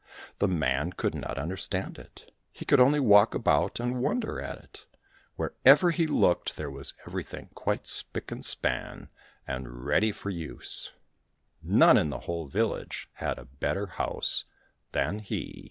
The 0.39 0.47
man 0.47 0.93
could 0.93 1.13
not 1.13 1.37
understand 1.37 1.99
it; 1.99 2.33
he 2.51 2.65
could 2.65 2.79
only 2.79 2.99
walk 2.99 3.35
about 3.35 3.79
and 3.79 4.01
wonder 4.01 4.41
at 4.41 4.57
it. 4.57 4.87
Wherever 5.35 5.91
he 5.91 6.07
looked 6.07 6.57
there 6.57 6.71
was 6.71 6.95
everything 7.05 7.49
quite 7.53 7.85
spick 7.85 8.31
and 8.31 8.43
span 8.43 9.09
and 9.47 9.85
ready 9.85 10.11
for 10.11 10.31
use: 10.31 10.91
none 11.61 11.99
in 11.99 12.09
the 12.09 12.21
whole 12.21 12.47
village 12.47 13.11
had 13.17 13.37
a 13.37 13.45
better 13.45 13.85
house 13.85 14.45
than 14.91 15.19
he. 15.19 15.59